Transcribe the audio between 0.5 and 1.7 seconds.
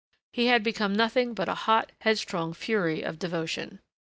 become nothing but a